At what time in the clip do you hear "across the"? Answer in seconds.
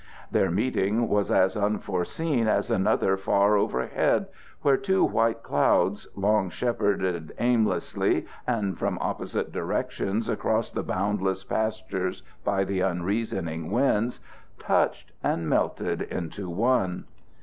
10.27-10.81